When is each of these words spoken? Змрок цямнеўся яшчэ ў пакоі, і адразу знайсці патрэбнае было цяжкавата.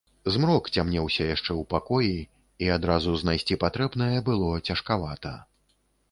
Змрок 0.35 0.67
цямнеўся 0.77 1.25
яшчэ 1.35 1.43
ў 1.43 1.63
пакоі, 1.73 2.15
і 2.67 2.71
адразу 2.77 3.13
знайсці 3.23 3.59
патрэбнае 3.65 4.17
было 4.31 4.49
цяжкавата. 4.71 5.35